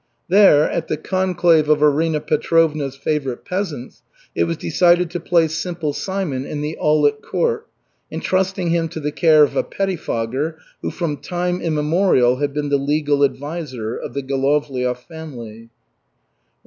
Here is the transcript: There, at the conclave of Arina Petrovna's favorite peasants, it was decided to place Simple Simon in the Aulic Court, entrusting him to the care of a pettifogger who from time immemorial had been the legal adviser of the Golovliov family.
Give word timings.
There, 0.29 0.67
at 0.67 0.87
the 0.87 0.97
conclave 0.97 1.69
of 1.69 1.83
Arina 1.83 2.19
Petrovna's 2.21 2.95
favorite 2.95 3.45
peasants, 3.45 4.01
it 4.33 4.45
was 4.45 4.57
decided 4.57 5.11
to 5.11 5.19
place 5.19 5.53
Simple 5.53 5.93
Simon 5.93 6.43
in 6.43 6.61
the 6.61 6.75
Aulic 6.81 7.21
Court, 7.21 7.67
entrusting 8.11 8.71
him 8.71 8.89
to 8.89 8.99
the 8.99 9.11
care 9.11 9.43
of 9.43 9.55
a 9.55 9.61
pettifogger 9.63 10.57
who 10.81 10.89
from 10.89 11.17
time 11.17 11.61
immemorial 11.61 12.37
had 12.37 12.51
been 12.51 12.69
the 12.69 12.77
legal 12.77 13.23
adviser 13.23 13.95
of 13.95 14.15
the 14.15 14.23
Golovliov 14.23 14.97
family. 15.07 15.69